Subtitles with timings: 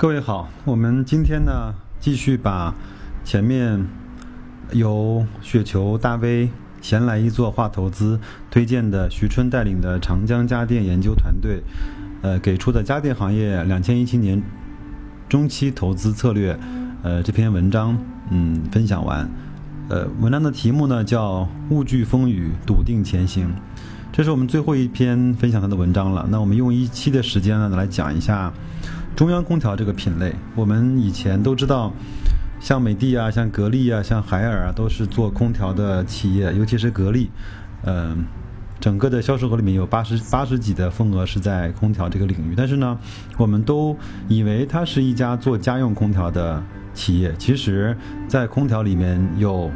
[0.00, 2.74] 各位好，我们今天呢继续把
[3.22, 3.86] 前面
[4.72, 6.48] 由雪球大 V
[6.80, 8.18] 闲来一做话投资
[8.50, 11.62] 推荐的徐春带领的长江家电研究团队，
[12.22, 14.42] 呃给出的家电行业两千一七年
[15.28, 16.58] 中期投资策略，
[17.02, 17.94] 呃这篇文章
[18.30, 19.28] 嗯分享完，
[19.90, 23.52] 呃文章的题目呢叫勿惧风雨，笃定前行，
[24.10, 26.26] 这是我们最后一篇分享他的文章了。
[26.30, 28.50] 那我们用一期的时间呢来讲一下。
[29.20, 31.92] 中央空调这个品类，我们以前都知道，
[32.58, 37.28] 像美的啊、像格力啊、像海尔啊，都是做空调的企业，尤其是格力，
[37.84, 38.24] 嗯，
[38.80, 42.54] 整个的销售额里面有八十八十几的份额是在空调这个领域。
[42.56, 42.98] 但是呢，
[43.36, 43.94] 我们都
[44.26, 46.62] 以为它是一家做家用空调的
[46.94, 47.94] 企业，其实，
[48.26, 49.70] 在空调里面有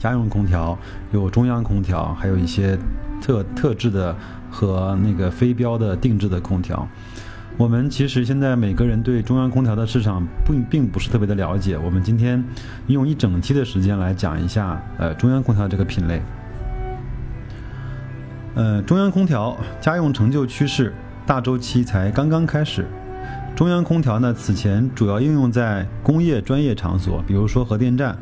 [0.00, 0.76] 家用空调、
[1.12, 2.76] 有中央空调，还有一些
[3.22, 4.16] 特特制的
[4.50, 6.88] 和那个非标的定制的空调。
[7.58, 11.78] 我们其实现在每个人对中央空调的市场并并不是特别的了解。
[11.78, 12.44] 我们今天
[12.88, 16.20] 用一整期的时间来讲一下，呃，中央空调这个品类。
[18.54, 20.92] 呃，中央空调家用成就趋势
[21.24, 22.84] 大周期才刚刚开始。
[23.54, 28.18] 中央空调呢，此前主要应用在工业专业场所，比如说核电站、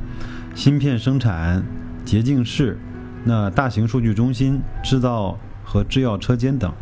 [0.54, 1.60] 芯片生产、
[2.04, 2.78] 洁净室、
[3.24, 6.72] 那大型数据中心、制造和制药车间等。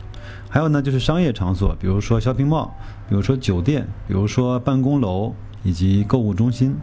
[0.55, 2.69] 还有呢，就是商业场所，比如说 shopping mall，
[3.09, 6.77] 比如说酒店，比如说办公楼以及购物中心，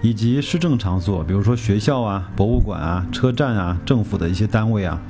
[0.00, 5.02] 以及市政场所，比如说学校啊、博物馆啊、车站啊、政府的一些单位啊。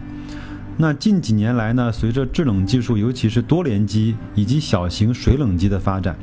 [0.78, 6.16] 那近几年来呢，随着制冷技术，尤其是多联机以及小型水冷机的发展，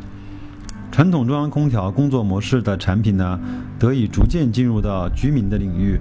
[0.92, 3.40] 传统中央空调工作模式的产品呢，
[3.78, 6.00] 得以逐渐进入到居民的领域。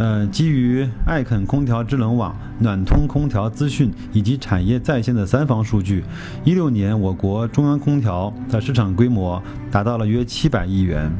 [0.00, 6.02] 呃，基于艾肯空调制冷网、暖通空调资讯以及产业在线的三方数据，
[6.42, 11.12] 一六年我国中央空调的市场规模达到了约七百亿元，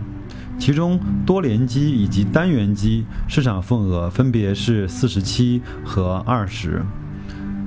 [0.59, 6.83] 其中多联机以及单元机市场份额分别是四十七和二十。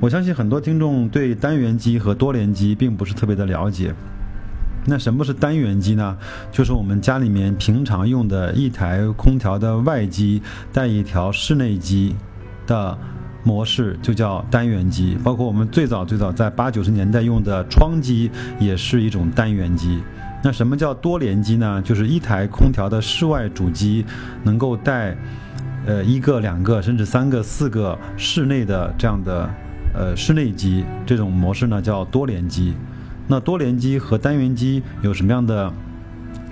[0.01, 3.93] 我相信很多听众对单元机和多联机并不是特别的了解。
[4.85, 6.17] 那什么是单元机呢？
[6.51, 12.15] 就是我们家里面平常用的一台空调的外机带一条室内机
[12.67, 12.97] 的
[13.43, 15.17] 模式，就叫单元机。
[15.23, 18.29] 包括我们最早最早在八九十年代用的窗机，
[18.59, 20.01] 也是一种单元机。
[20.43, 21.81] 那什么叫多联机呢？
[21.81, 24.05] 就是一台空调的室外主机
[24.43, 25.15] 能够带，
[25.85, 29.49] 呃，一个、两个，甚至三个、四个室内的这样的
[29.93, 32.73] 呃室内机，这种模式呢叫多联机。
[33.27, 35.71] 那多联机和单元机有什么样的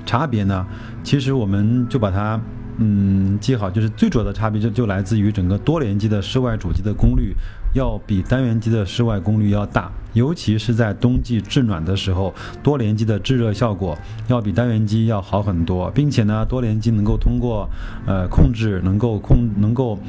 [0.06, 0.66] 差别呢？
[1.04, 2.40] 其实我们就把它
[2.78, 7.34] 嗯记好，就是最主要的差别就就来自于整个多联机的室外主机的功率
[7.74, 12.34] 要比单元机的室外功率要大，尤其是在冬季制暖的时候，
[12.64, 17.70] 多联机的制热效果要比单元机要好很多，并且呢，多联机能够通过
[18.06, 20.00] 呃控制，能够控能够。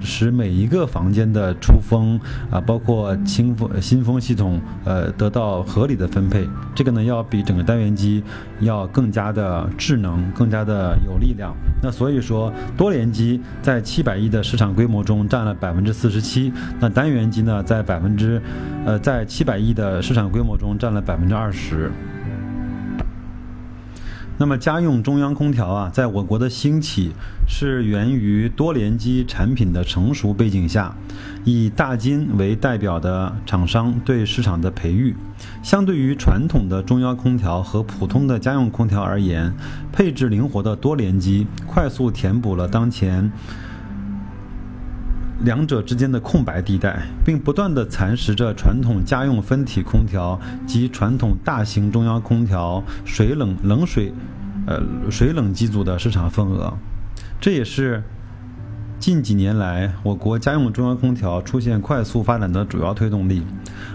[0.00, 2.18] 使每一个房间的出风
[2.50, 6.48] 啊，包括清风、新风系统，呃，得到合理的分配。
[6.74, 8.22] 这个呢，要比整个单元机
[8.60, 11.54] 要更加的智能，更加的有力量。
[11.82, 18.40] 那所以说，多联机在七百亿的市场规模中占了百分之四十七，那单元机呢，在百分之，
[18.84, 21.90] 呃，在七百亿的市场规模中占了百分之二十。
[24.40, 27.12] 那么家用中央空调啊，在我国的兴起
[27.46, 30.96] 是源于多联机产品的成熟背景下，
[31.44, 35.14] 以大金为代表的厂商对市场的培育。
[35.62, 39.52] 相对于传统的中央空调和普通的家用空调而言，
[39.92, 43.30] 配置灵活的多联机快速填补了当前
[45.44, 54.12] 两者之间的空白地带，并不断地蚕食着传统家用分体空调及传统大型中央空调水冷冷水。
[54.66, 54.78] 呃，
[55.10, 56.72] 水冷机组的市场份额，
[57.40, 58.02] 这也是
[58.98, 63.42] 近几年来我国家用中央空调出现快速发展的主要推动力。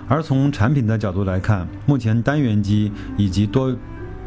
[0.07, 3.73] 而从产品的角度来看，目前单元机以及多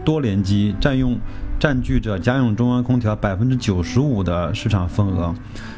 [0.09, 1.19] 多联机占用
[1.61, 5.35] 占据着家用中央空调百分之九十五的市场份额。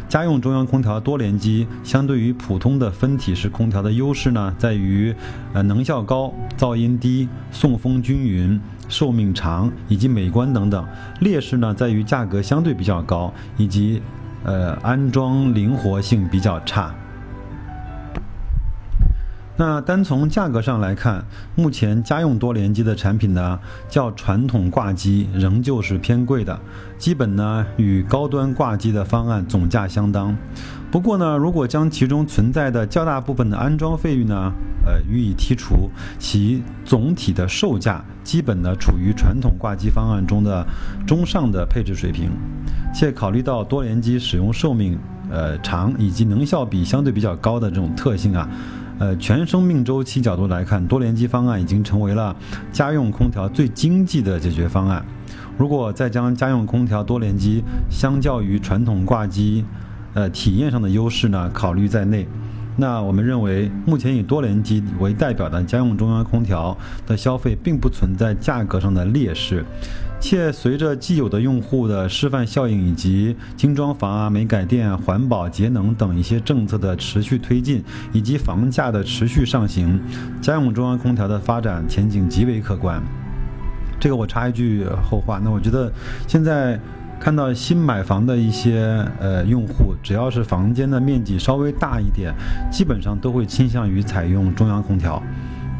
[0.09, 5.12] 家用中央空调多联机相对于普通的分体式空调的优势呢，在于
[5.53, 8.61] 呃能效高、噪音低、送风均匀。
[8.88, 10.85] 寿命长以及美观等等，
[11.21, 14.00] 劣势呢在于价格相对比较高，以及
[14.44, 16.93] 呃安装灵活性比较差。
[19.61, 21.23] 那单从价格上来看，
[21.55, 23.59] 目前家用多联机的产品呢，
[23.91, 26.59] 较传统挂机仍旧是偏贵的，
[26.97, 30.35] 基本呢与高端挂机的方案总价相当。
[30.91, 34.51] 不过呢，如果将其中存在的较大部分的安装费用呢，
[34.87, 40.67] 呃予以剔除，其总体的售价基本呢处于传统挂机方案中的
[41.07, 42.31] 中上的配置水平。
[42.95, 44.99] 且考虑到多联机使用寿命
[45.31, 48.49] 呃长以及能效比相对比较高的这种特性啊。
[49.00, 52.37] 呃，全生命周期角度来看，多联机方案已经成为了
[52.70, 55.02] 家用空调最经济的解决方案。
[55.56, 59.64] 如果再将家用空调多联机相较于传统挂机，
[60.12, 62.29] 呃，体验上的优势呢考虑在内，
[62.81, 66.75] 那我们认为，目前以多联机为代表的家用中央空调
[67.06, 69.62] 的消费并不存在价格上的劣势。
[70.19, 77.85] 且随着既有的用户的示范效应以及精装房啊、煤改电、环保节能等一些政策的持续推进，
[78.15, 80.00] 以及房价的持续上行，
[80.41, 83.03] 家用中央空调的发展前景极为可观。
[83.99, 85.93] 这个我插一句后话，那我觉得
[86.26, 86.81] 现在
[87.21, 92.33] 看到新买房的一些呃用户，只要是房间的面积稍微大一点，
[92.73, 95.23] 基本上都会倾向于采用中央空调。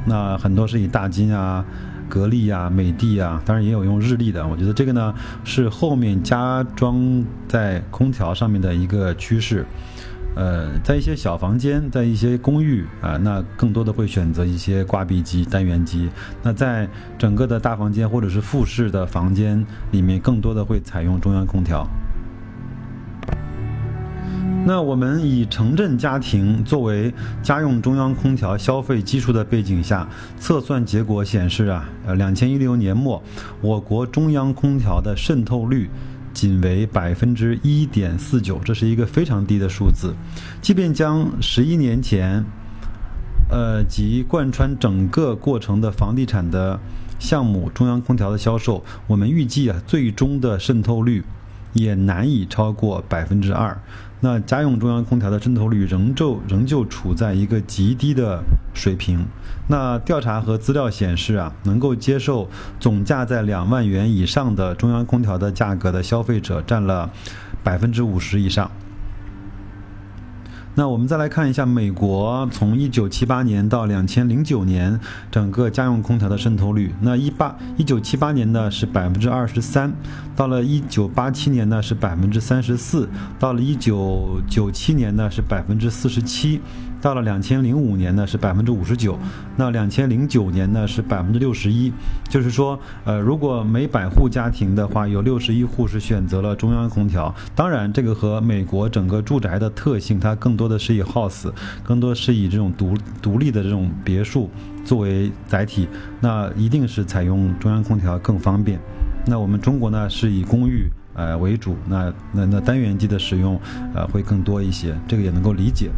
[0.05, 1.65] 那很多是以大金啊。
[2.09, 4.45] 格力啊、美的啊，当然也有用日立的。
[4.45, 5.15] 我觉得这个呢
[5.45, 9.65] 是后面加装在空调上面的一个趋势。
[10.37, 16.09] 呃，在一些小房间，在一些公寓啊，那更多的会选择一些挂壁机、单元机。
[16.43, 16.89] 那在
[17.19, 21.87] 整个的大房间或者是复式的房间里面，更多的会采用中央空调。
[24.63, 27.13] 那我们以城镇家庭作为
[27.43, 30.07] 家用中央空调消费基数的背景下，
[30.39, 33.23] 测算结果显示啊，呃，两千一六年末，
[33.63, 35.89] 我国中央空调的渗透率
[36.33, 40.15] 仅为百分之一点四九，这是一个非常低的数字。
[40.63, 42.45] 即便将十一年前，
[43.51, 46.79] 呃，及贯穿整个过程的房地产的
[47.19, 51.25] 项目中央空调的销售，我们预计啊，最终的渗透率
[51.73, 53.77] 也难以超过百分之二。
[54.21, 58.43] 那家用中央空调的渗透率仍旧仍旧处在一个极低的
[58.75, 59.25] 水平。
[59.69, 67.09] 那调查和资料显示啊，能够接受总价在两万元以上的中央空调的价格的消费者占了
[67.65, 68.71] 百分之五十以上。
[70.77, 74.99] 那我们再来看一下美国从一九七八年到两千零九年
[75.31, 76.95] 整个家用空调的渗透率。
[77.01, 79.93] 那一八一九七八年呢是百分之二十三，
[80.37, 83.09] 到了一九八七年呢是百分之三十四，
[83.39, 86.61] 到了一九九七年呢是百分之四十七。
[87.01, 89.19] 到了两千零五年呢是百分之五十九，
[89.57, 91.93] 那两千零九年呢是百分之六十一，
[92.29, 97.35] 就是说，呃，如果每百户家庭的话，有六十一户是选择了中央空调。
[97.55, 101.51] 当然，这个和美国整个住宅的特性，它更多的是以 house，
[101.83, 104.51] 更多是以这种独独立的这种别墅
[104.85, 105.89] 作为载体，
[106.21, 108.79] 那一定是采用中央空调更方便。
[109.27, 113.59] 那我们中国呢是以公寓呃为主，那那那单元机的使用
[113.95, 115.91] 呃会更多一些，这个也能够理解。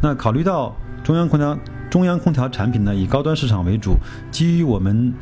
[0.00, 1.58] 那考虑到中央空调
[1.90, 3.96] 中央空调产品呢以高端市场为主，
[4.30, 5.12] 基于我们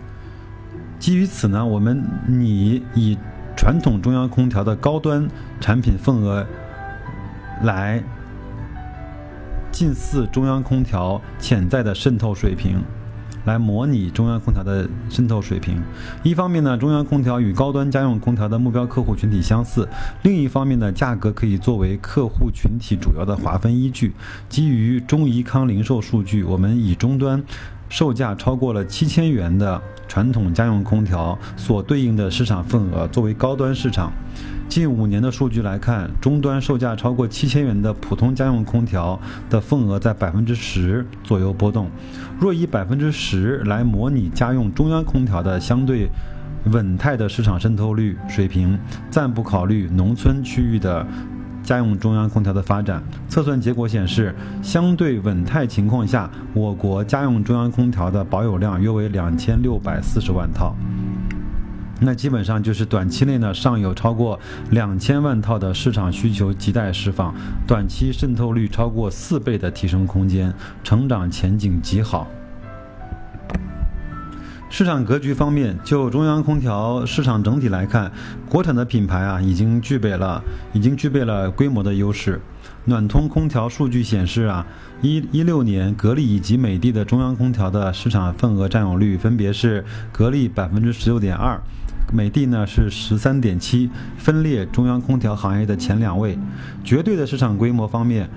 [0.98, 3.16] 基于此呢，我们拟以
[3.56, 5.28] 传统中央空调的高端
[5.60, 6.46] 产品份额
[7.62, 8.02] 来
[9.70, 12.82] 近似中央空调潜在的渗透水平。
[13.44, 15.80] 来模拟中央空调的渗透水平。
[16.22, 19.86] 一方面呢，中央空调与高端家用空调的目标客户群体相似；
[20.22, 24.12] 另一方面呢，价格可以作为客户群体主要的划分依据。
[24.48, 27.42] 基于中怡康零售数据，我们以终端
[27.88, 34.12] 售价超过了七千元的传统家用空调所对应的市场份额作为高端市场。
[34.68, 39.18] 近五年的数据来看，终端售价超过七千元的普通家用空调
[39.48, 41.88] 的份额在百分之十左右波动。
[42.40, 46.08] 若以百分之十来模拟家用中央空调的相对
[46.72, 48.76] 稳态的市场渗透率水平，
[49.10, 51.06] 暂不考虑农村区域的
[51.62, 60.74] 家用中央空调的发展，测算结果显示，相对稳态情况下，我国家用中央空调的保有量约为两千六百四十万套。
[62.00, 64.38] 那基本上就是短期内呢，尚有超过
[64.70, 67.34] 两千万套的市场需求亟待释放，
[67.66, 72.26] 短期渗透率超过四倍的提升空间，成长前景极好。
[74.68, 78.10] 市场格局方面，就中央空调市场整体来看，
[78.48, 82.40] 国产的品牌啊，已经具备了已经具备了规模的优势。
[82.86, 84.66] 暖通空调数据显示啊，
[85.00, 91.58] 一一六年格力以及美的的中央空调的市场份额占有率分别是格力百分之十六点二。
[92.12, 96.38] 美的呢是十三点七，分列中央空调行业的前两位。
[96.84, 98.28] 绝对的市场规模方面，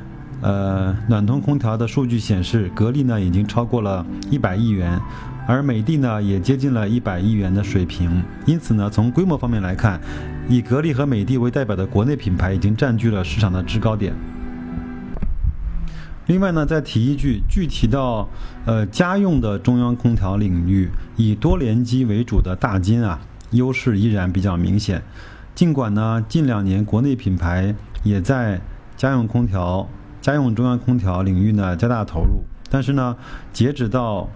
[0.42, 5.00] 呃，暖通空调的数据显示，格力呢已经超过了一百亿元，
[5.48, 8.24] 而美的呢也接近了一百亿元的水平。
[8.46, 10.00] 因此呢，从规模方面来看，
[10.48, 14.14] 以格力和美的为代表的国内品牌已经占据了市场的制高点。
[16.26, 18.28] 另外呢，再提一句，具体到
[18.66, 23.18] 呃家用的中央空调领域，以多联机为主的大金啊，
[23.52, 25.02] 优势依然比较明显。
[25.56, 27.74] 尽管呢，近两年国内品牌
[28.04, 28.62] 也在
[28.96, 29.88] 家用空调、
[30.22, 33.16] 家用中央空调领域呢加大投入，但是呢，
[33.52, 34.30] 截止到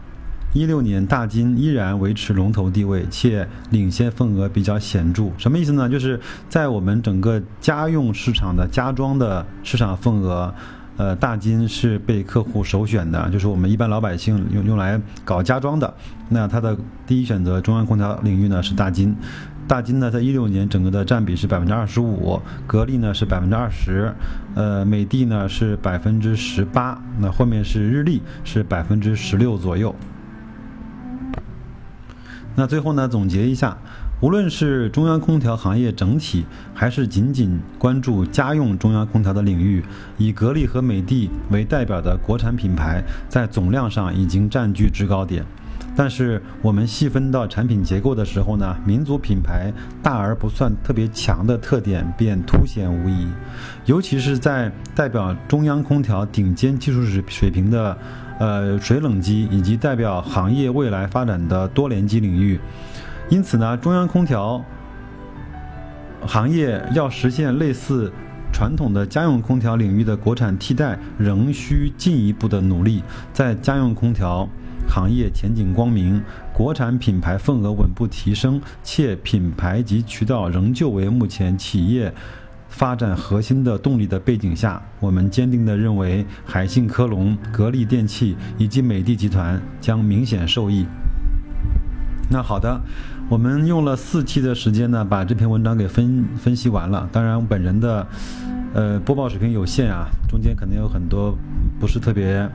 [0.53, 5.31] 一六年，大金依然维持龙头地位，且领先份额比较显著。
[5.37, 5.87] 什么意思呢？
[5.87, 10.53] 就是在我们整个家用市场的家装的市场份额。
[11.01, 15.91] 呃，大金是被客户首选的，就是我们一般老百姓用用来搞家装的。
[16.29, 16.77] 那它的
[17.07, 19.15] 第一选择中央空调领域呢是大金，
[19.67, 24.13] 大金呢在一六年整个的占比是百分之二十五，格力呢是百分之二十，
[24.53, 29.95] 呃，美的呢是百分之十八，那后面是日立是百分之十六左右。
[32.55, 33.75] 那最后呢总结一下。
[34.21, 39.83] 无论是中央空调行业整体，还是仅仅关注家用中央空调的领域，
[40.19, 45.43] 以格力和美的为代表的国产品牌，在总量上已经占据制高点。
[45.95, 49.73] 但是我们细分到产品结构的时候呢，民族品牌
[50.03, 53.27] 大而不算特别强的特点便凸显无疑。
[53.85, 57.97] 尤其是在代表中央空调顶尖技术水水平的，
[58.37, 62.59] 呃水冷机，以及代表行业未来发展的多联机领域。
[63.31, 64.61] 因此呢，中央空调
[66.27, 68.11] 行业要实现类似
[68.51, 73.01] 传统的家用空调领域的国产替代，仍需进一步的努力。
[73.31, 74.45] 在家用空调
[74.85, 76.21] 行业前景光明、
[76.53, 82.13] 国产品牌份额稳步提升，且品牌及渠道仍旧为目前企业
[82.67, 90.85] 发展核心的动力的背景下，我们坚定地认为，海信科龙、格力电器以及美的集团将明显受益。
[92.31, 92.79] 那好的。
[93.29, 97.07] 我们用了四期的时间呢，把这篇文章给分分析完了。
[97.11, 98.07] 当然，本人的，
[98.73, 101.37] 呃，播报水平有限啊，中间可能有很多
[101.79, 102.49] 不是特别。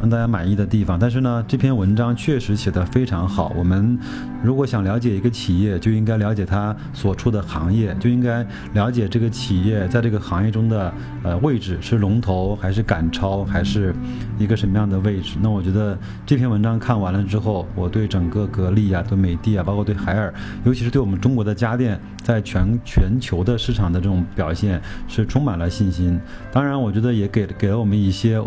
[0.00, 3.52] 让大家满意的地方，但是呢，这篇文章确实写得非常好。
[3.54, 3.98] 我们
[4.42, 10.90] 如果想了解一个企业，就应该了解它所处的行业，就应该了解这个企业在这个行业中的
[11.22, 13.94] 呃位置是龙头还是赶超，还是
[14.38, 15.36] 一个什么样的位置。
[15.42, 20.32] 那我觉得这篇文章看完了之后，我对整个格力啊、对美的啊，包括对海尔，
[20.64, 26.18] 尤其是对我们中国的家电在全全球的市场的这种表现是充满了信心。
[26.50, 28.42] 当然，我觉得也给给了我们一些。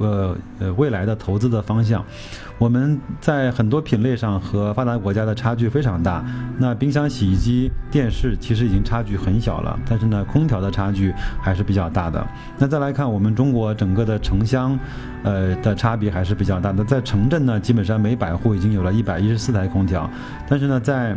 [0.00, 2.04] 呃呃，未来的投资的方向，
[2.58, 6.24] 我们在很多品类上和发达国家的差距非常大。
[6.58, 12.26] 那冰箱、洗衣机、电视其实已经差距很小了，但是呢，空调的差距还是比较大的。
[12.58, 14.78] 那再来看我们中国整个的城乡，
[15.22, 16.84] 呃的差别还是比较大的。
[16.84, 20.10] 在城镇呢，基本上每百户已经有了一百一十四台空调，
[20.48, 21.14] 但是呢，在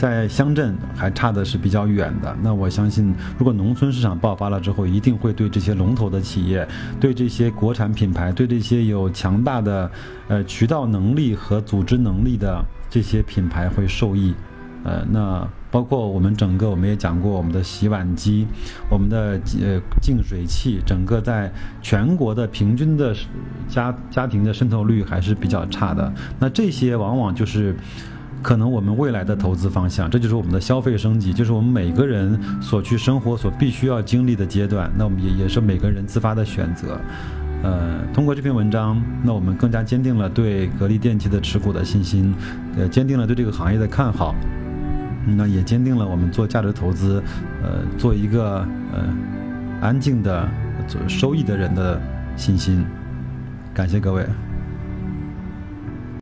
[0.00, 2.34] 在乡镇还差的是比较远的。
[2.42, 6.66] 那我相信，如果农村市场爆发了之后，一定会对这些龙头的企业、
[6.98, 9.90] 对这些国产品牌、对这些有强大的
[10.28, 14.34] 呃渠道能力和组织能力的这些品牌会受益。
[14.84, 18.46] 呃，那包括我们整个，我们也讲过，我们的洗碗机、
[18.88, 21.52] 我们的呃净水器，整个在
[21.82, 23.14] 全国的平均的
[23.68, 26.10] 家家庭的渗透率还是比较差的。
[26.38, 27.76] 那这些往往就是。
[28.42, 34.90] 可能我们未来的投资方向，这就是我们的消费升级，就是我们每个人所去生活所必须要经历的阶段。
[34.96, 36.98] 那我们也也是每个人自发的选择。
[37.62, 42.34] 呃，通过这篇文章，那我们更加坚定了对格力电器的持股的信心，
[42.78, 44.34] 呃，坚定了对这个行业的看好。
[45.36, 47.22] 那也坚定了我们做价值投资，
[47.62, 49.04] 呃，做一个呃
[49.82, 50.48] 安静的
[50.88, 52.00] 做收益的人的
[52.36, 52.82] 信心。
[53.74, 54.24] 感谢各位。